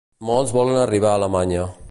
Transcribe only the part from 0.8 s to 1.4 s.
arribar a